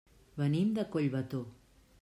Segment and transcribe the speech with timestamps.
[0.39, 1.45] Venim de Collbató.